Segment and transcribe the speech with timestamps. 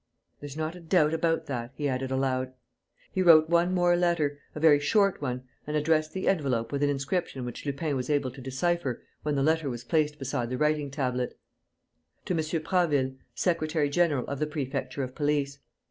[0.39, 2.53] There's not a doubt about that," he added, aloud.
[3.11, 6.89] He wrote one more letter, a very short one, and addressed the envelope with an
[6.89, 10.89] inscription which Lupin was able to decipher when the letter was placed beside the writing
[10.89, 11.37] tablet:
[12.25, 15.59] "To Monsieur Prasville, Secretary general of the Prefecture of Police."